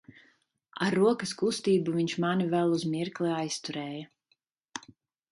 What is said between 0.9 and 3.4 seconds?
rokas kustību viņš mani vēl uz mirkli